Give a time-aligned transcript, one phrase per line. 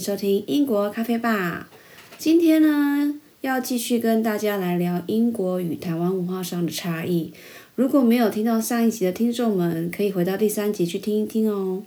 [0.00, 1.68] 收听英国咖啡吧。
[2.16, 7.34] 今天呢，要继续跟大家来聊英国与台湾文化上的差异。
[7.74, 11.82] 如果没有听到上一集的听众们，可以回到第三集去听一听哦。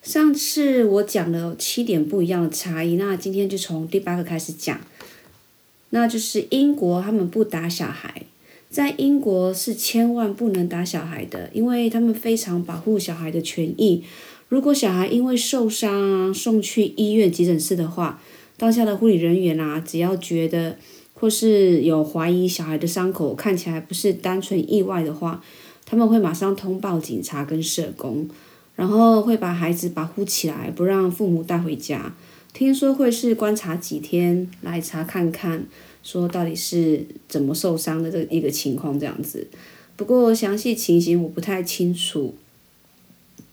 [0.00, 4.80] 上次我讲了七点不一样的差异，那今天就从第八个开始讲。
[5.90, 8.22] 那就是英国他们不打小孩，
[8.70, 14.04] 在英国是千万不能打小孩的，因为他们非常保护小孩的权益。
[14.48, 18.20] 如果小孩因为受伤啊送去医院急诊室的话，
[18.56, 20.76] 当下的护理人员啊，只要觉得
[21.12, 25.42] 或是有怀疑小孩的伤口看起来不是单纯意外的话，
[25.84, 28.26] 他们会马上通报警察跟社工，
[28.74, 32.14] 然后会把孩子保护起来，不让父母带回家。
[32.54, 35.66] 听说会是观察几天来查看看，
[36.02, 39.46] 说到底是怎么受伤的这一个情况这样子。
[39.94, 42.34] 不过详细情形我不太清楚。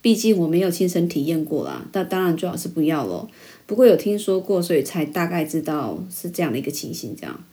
[0.06, 3.28] 毕竟我没有亲身体验过啦，那当然最好是不要咯。
[3.66, 7.16] 不过有听说过，所以才大概知道是这样的一个情形。
[7.20, 7.44] 这样，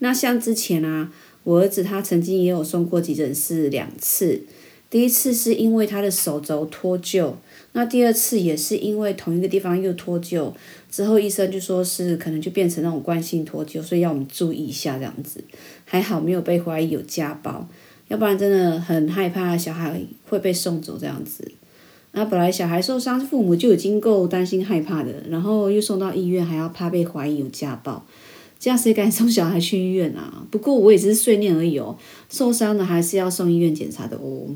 [0.00, 1.12] 那像之前啊，
[1.44, 4.42] 我儿子他曾经也有送过急诊室两次，
[4.90, 7.34] 第一次是因为他的手肘脱臼，
[7.74, 10.52] 那第二次也是因为同一个地方又脱臼，
[10.90, 15.44] 之后医生就说是可能就变成那种惯性脱臼，所以要我们注意一下这样子。
[15.84, 17.68] 还好没有被怀疑有家暴，
[18.08, 21.52] 要不然真的很害怕小孩会被送走这样子。
[22.12, 28.04] 那本来小孩受伤，父母就已经够担心害怕的，然后又送到医院，还要怕被怀疑有家暴，
[28.58, 30.44] 这样谁敢送小孩去医院啊？
[30.50, 31.96] 不过我也只是碎念而已哦，
[32.28, 34.48] 受伤了还是要送医院检查的哦。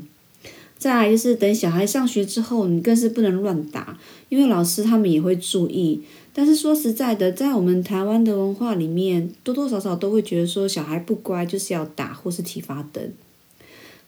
[0.77, 6.01] 再来就是等小孩上学之后，你更是不能乱打，因为老师他们也会注意。
[6.33, 13.01] 但是说实在的，在我们台湾的文化里面，多多少少都会觉得说小孩不乖就是要打或是体罚等。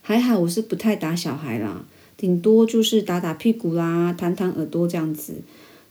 [0.02, 1.86] 还好我是不太打小孩啦。
[2.18, 5.34] 顶多就是打打屁股啦，弹弹耳朵这样子，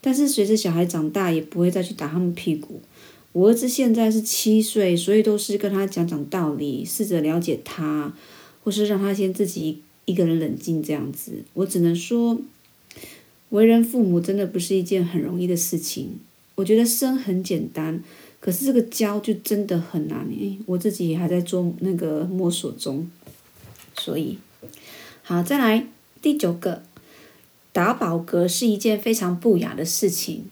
[0.01, 2.81] 但是随着小孩长大，也不会再去打他们屁股。
[3.31, 8.13] 我儿子现在是七岁，所以都是跟他讲讲道理，试着了解他，
[8.63, 11.43] 或是让他先自己一个人冷静这样子。
[11.53, 12.39] 我只能说，
[13.49, 16.19] 为人父母真的不是一件很容易的事情。
[16.55, 18.03] 我觉得生很简单，
[18.39, 20.27] 可是这个教就真的很难。
[20.31, 23.09] 诶我自己还在做那个摸索中，
[23.97, 24.37] 所以
[25.21, 25.87] 好再来。
[26.21, 26.81] 第九个，
[27.71, 30.45] 打饱嗝是一件非常不雅的事情。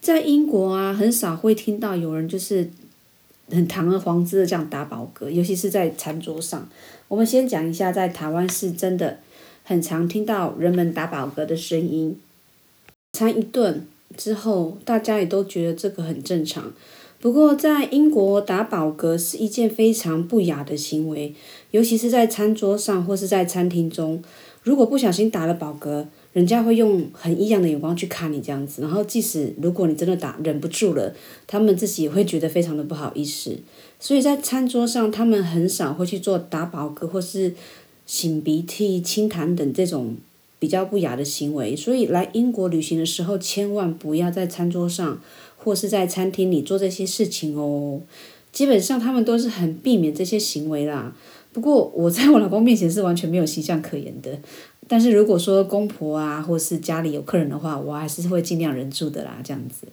[0.00, 2.68] 在英国啊，很少会听到有人就是
[3.50, 6.68] 很堂而皇之的这样打饱嗝，尤其是在餐桌上。
[7.06, 9.18] 我们先讲一下，在台湾是真的
[9.62, 12.18] 很常听到人们打饱嗝的声音。
[13.12, 16.72] 餐一顿之后，大家也都觉得这个很正常。
[17.20, 21.32] 不过，在英国打饱嗝是一件非常不雅的行为，
[21.70, 24.24] 尤其是在餐桌上或是在餐厅中。
[24.62, 31.12] 如果不小心打了饱嗝，人家会用很异样的眼光去看你这样子，然后即使如果你真的打忍不住了，
[31.46, 33.58] 他们自己也会觉得非常的不好意思。
[33.98, 37.54] 所以在餐桌上，他们很少会去做打饱嗝或是
[38.06, 40.16] 擤鼻涕、清痰等这种
[40.58, 41.74] 比较不雅的行为。
[41.74, 45.20] 所以来英国旅行的时候，千万不要在餐桌上
[45.56, 48.00] 或是在餐厅里做这些事情哦。
[48.52, 51.16] 基本上他们都是很避免这些行为啦。
[51.52, 54.38] 不过我在我老公面前是完全没有形象可言的，
[54.88, 59.86] 但是如果说公婆啊，或是家里有客人的话，我还是会尽量忍住的啦，这样子。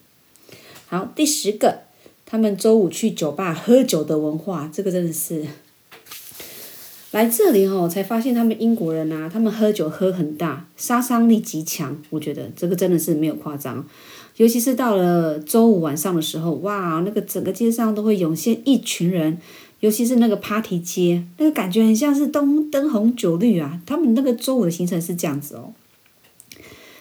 [0.88, 1.82] 好，第十个，
[2.26, 5.46] 他们周五去酒吧喝酒的文化，这个真的是
[7.12, 13.86] 来这里哦，才发现他们英国人啊，他们喝酒喝很大，杀伤力极强，我觉得这个真的是没有夸张，
[14.38, 19.40] 尤其是到了周五晚上的时候，哇，那个整个街上都会涌现一群人。
[19.82, 23.82] 尤其是那个 party 街，那个感觉很像是灯灯红酒绿啊。
[23.86, 25.74] 他们那个周五的行程是这样子哦。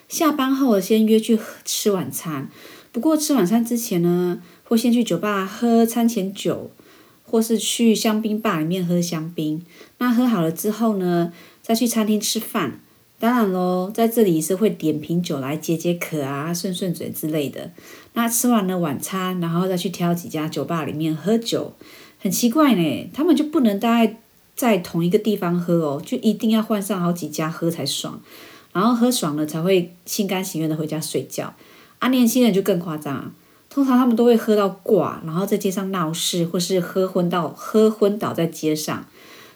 [0.09, 2.49] 下班后先约去吃晚餐，
[2.93, 6.71] 不过吃晚餐之前呢，会先去酒吧喝餐前酒，
[7.25, 9.63] 或是去香槟吧里面喝香槟。
[9.99, 12.81] 那喝好了之后呢，再去餐厅吃饭。
[13.19, 17.73] 当然喽，在这里是会点瓶酒来解解渴啊、顺顺嘴之类的。
[18.13, 21.75] 那吃完了晚餐，然后再去挑几家酒吧里面喝酒。
[22.21, 24.17] 很奇怪呢，他们就不能待
[24.57, 28.21] 在同一个地方喝哦，就一定要换上好几家喝才爽，
[28.73, 31.55] 然后喝爽了才会心甘情愿的回家睡觉。
[32.01, 33.33] 啊，年轻人就更夸张，
[33.71, 39.07] 通常他们都会喝到挂，然后在街上闹事，或是喝昏到喝昏倒在街上。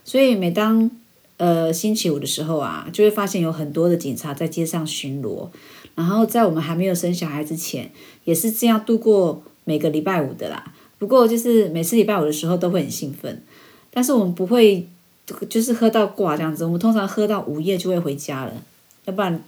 [0.04, 0.90] 所以每当
[1.36, 5.48] 呃星期五的时候啊，就会发现有很多的警察在街上巡逻。
[5.94, 7.90] 然后在我们还没有生小孩之前，
[8.24, 10.72] 也是这样度过每个礼拜五的啦。
[11.02, 13.42] 不过就是每次礼拜五的时候都会很兴奋，
[13.90, 14.86] 但是我们不会
[15.48, 18.52] 就是喝到挂这样子，我们通常喝到午夜就会回家了，
[19.06, 19.42] 要不然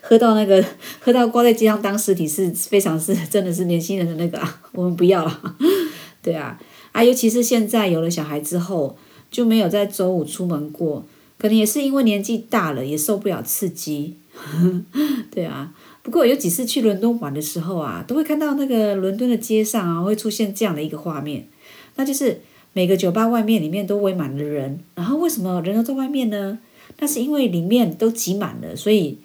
[0.00, 0.64] 喝到那个
[0.98, 5.54] 喝到挂在街上当尸体是非常是真的是年轻人的那个啊，我们不要了。
[6.20, 6.58] 对啊，
[6.90, 8.98] 啊，尤其是现在有了小孩之后，
[9.30, 11.06] 就没有在周五出门过，
[11.38, 14.16] 可能也是因为年纪大了，也受不了刺激。
[15.30, 15.72] 对啊，
[16.04, 21.48] 不过有几次去伦敦玩的时候啊，都会看到那个伦敦的街上啊，会出现这样的一个画面，
[21.96, 22.42] 那就是
[22.74, 26.58] 每个酒吧外面里面都围满了人，然后为什么人都在外面呢？
[26.98, 29.18] 那是因为里面都挤满了，所以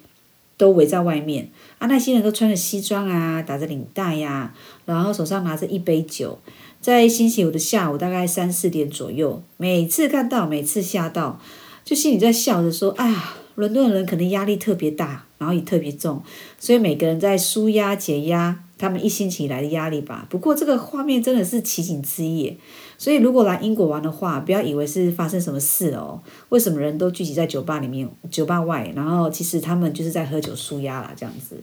[0.55, 1.49] 都围在外面
[1.79, 1.87] 啊。
[1.87, 4.55] 那些人都穿着西装啊，打着领带呀，
[4.85, 6.39] 然后手上拿着一杯酒。
[6.79, 11.41] 在星期五的下午，大概三四点左右，每次看到，每次吓到，
[11.83, 16.23] 就心里在笑着说：“哎呀，伦敦的人可能压力特别大，然后也特别重，
[16.57, 22.57] 所以每个人在舒压解压他们一星期以来的压力吧。”不过这个画面真的是奇景之一，
[22.97, 26.21] 所以如果来英国玩的话，不要以为是发生什么事哦。
[26.47, 28.91] 为什么人都聚集在酒吧里面、酒吧外？
[28.95, 31.61] 然后其实他们就是在喝酒舒压啦，这样子。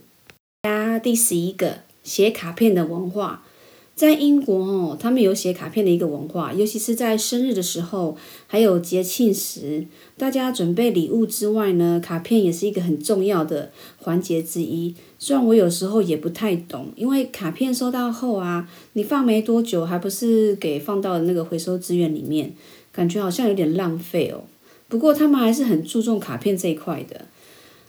[0.61, 3.43] 啊，第十一个写卡片的文化。
[3.97, 8.15] 在英国哦，他们有写卡片的一个文化，尤其是在生日的时候，
[8.45, 14.93] 还有节庆时，大家准备礼物之外呢，卡片也是一个很重要的环节之一。
[15.17, 22.53] 虽然我有时候也不太懂，因为卡片收到后啊，你放没多久，还不是给放到那个回收资源里面，
[22.91, 24.43] 感觉好像有点浪费哦。
[24.87, 27.25] 不过他们还是很注重卡片这一块的。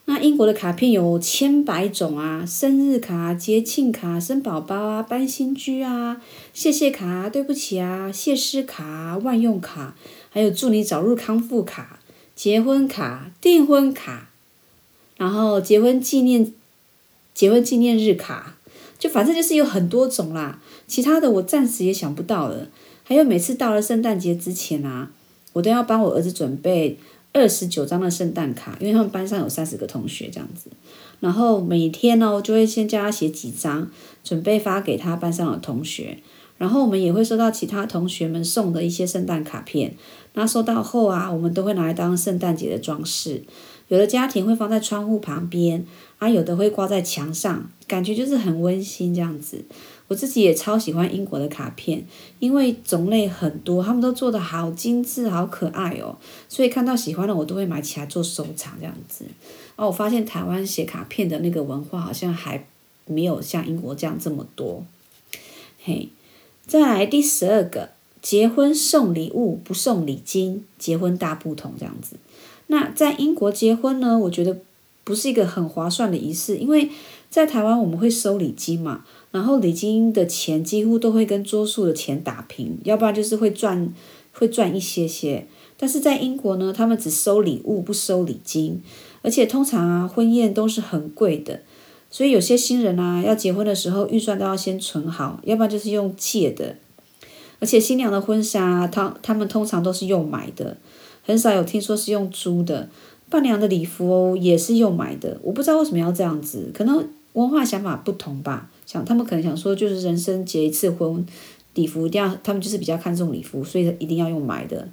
[0.08, 6.22] 那英国的卡片有千百种啊，生日卡、节庆卡、生宝宝啊、搬新居啊、
[6.54, 9.94] 谢谢卡、对不起啊、谢师卡、万用卡，
[10.30, 12.00] 还有祝你早日康复卡、
[12.34, 14.30] 结婚卡、订婚卡，
[15.18, 16.54] 然后结婚纪念、
[17.34, 18.56] 结婚纪念日卡，
[18.98, 20.58] 就反正就是有很多种啦。
[20.86, 22.68] 其他的我暂时也想不到了。
[23.04, 25.10] 还有每次到了圣诞节之前啊，
[25.52, 26.96] 我都要帮我儿子准备。
[27.32, 30.70] 二十九张的圣诞卡，因为他们班上有三十个同学这样子，
[31.20, 33.90] 然后每天呢，就会先叫他写几张，
[34.24, 36.18] 准备发给他班上的同学，
[36.56, 39.94] 然后我们也会收到其他同学们送的一些圣诞卡片，
[40.34, 43.42] 那收到后啊，我们都会拿来当圣诞节的装饰，
[43.88, 45.84] 有的家庭会放在窗户旁边，
[46.18, 49.64] 啊，有的会挂在墙上，感觉就是很温馨这样子。
[50.08, 52.02] 我自己也超喜欢英国的卡片，
[52.38, 56.16] 因为种类很多，他们都做的好精致、好可爱哦。
[56.48, 59.26] 所以看到喜欢的，我都会买起来做收藏这样子。
[59.76, 62.66] 哦，我发现台湾写卡片的那个文化好像还
[63.04, 64.82] 没有像英国这样这么多。
[65.84, 66.08] 嘿，
[66.66, 67.90] 再来第十二个，
[68.22, 72.16] 结婚送礼物不送礼金，结婚大不同这样子。
[72.68, 74.58] 那在英国结婚呢，我觉得
[75.04, 76.90] 不是一个很划算的仪式，因为
[77.30, 79.04] 在台湾我们会收礼金嘛。
[79.30, 83.92] 然后礼金的钱几乎都会跟桌数的钱打平，要不然就是会赚
[84.32, 85.46] 会赚一些些。
[85.76, 88.82] 但是在英国呢，他们只收礼物不收礼金，
[89.22, 91.60] 而且通常啊婚宴都是很贵的，
[92.10, 96.76] 所以有些新人啊要结婚的时候预算都要先存好，要不然就是用借的。
[97.60, 100.76] 而且新娘的婚纱，他他们通常都是用买的，
[101.24, 102.88] 很少有听说是用租的。
[103.30, 108.68] 伴娘的礼服哦也是用买的，我不知道为什么要这样子，可能文化想法不同吧。
[108.86, 111.26] 想他们可能想说，就是人生结一次婚，
[111.74, 114.88] 礼服一定要，他们就是比较看重礼服，所以一定要用买的。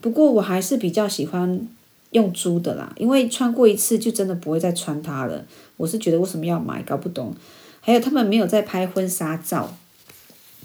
[0.00, 1.68] 不过我还是比较喜欢
[2.12, 5.44] 用租的啦，因为穿过一次就真的不会再穿它了。
[5.76, 7.34] 我是觉得为什么要买，搞不懂。
[7.80, 9.76] 还有他们没有在拍婚纱照，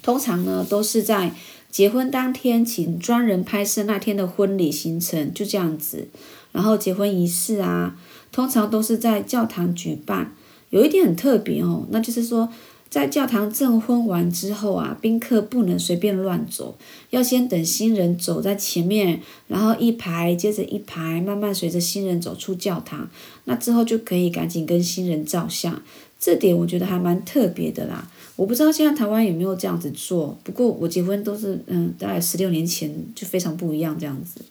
[0.02, 1.34] 通常呢都是在
[1.70, 6.08] 结婚当天请专人拍摄那天的婚礼行程，就这样子。
[6.54, 7.96] 然后结婚仪式啊，
[8.32, 10.34] 通常都是在教堂举办。
[10.72, 12.50] 有一点很特别哦，那就是说，
[12.90, 16.76] 在教堂证婚完之后啊，宾客不能随便乱走，
[17.12, 23.10] 要先等新人走在前面，然后一排接着一排，慢慢随着新人走出教堂，
[23.46, 25.82] 那之后就可以赶紧跟新人照相。
[26.20, 28.10] 这点我觉得还蛮特别的啦。
[28.36, 34.42] 我不知道现在台湾有没有这样子做，不过我结婚都是嗯，大概十六年前就非常不一样这样子，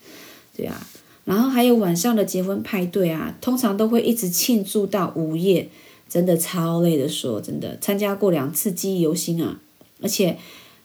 [0.57, 0.87] 对啊。
[1.25, 5.69] 然后还有晚上的结婚派对啊，通常都会一直庆祝到午夜。
[6.11, 9.61] 真的超累的，说真的，参加过两次记忆犹新啊！
[10.03, 10.37] 而且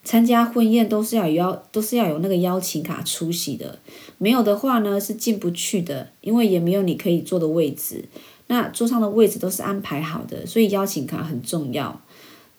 [0.04, 3.80] 参加婚宴都是要有邀，都是要有那个邀请卡出席的，
[4.20, 8.06] 没有的话呢是进不去的，因为也没有你可以坐的位置。
[8.48, 12.00] 那桌上的位置都是安排好的，所以邀请卡很重要。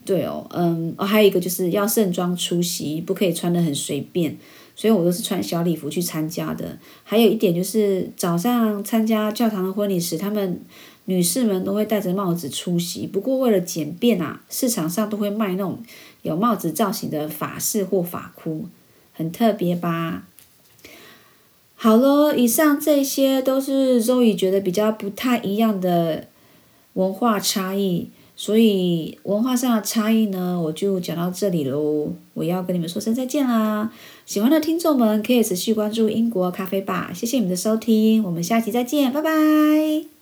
[0.04, 4.36] 对哦，嗯，哦，还有一个就是要盛装出席，不可以穿的很随便，
[4.74, 6.76] 所以我都是穿小礼服去参加的。
[7.04, 10.60] 还有一点就是早上参加教堂的婚礼时，他们。
[11.06, 15.78] 女士们都会戴着帽子出席，不过为了简便啊，市场上都会卖那种
[16.22, 18.66] 有帽子造型的法式或法箍，
[19.12, 20.24] 很特别吧？
[21.74, 26.28] 好了，以上这些都是周宇觉得比较不太一样的
[26.94, 28.10] 文化差异。
[28.38, 32.12] 所以文化上的差异呢，我就讲到这里喽。
[32.34, 33.90] 我要跟你们说声再见啦！
[34.26, 37.10] 喜欢的听众们可以持续关注英国咖啡吧。
[37.14, 40.15] 谢谢你们的收听，我们下期再见，拜拜。